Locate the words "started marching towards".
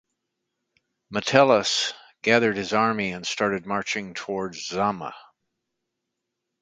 3.23-4.65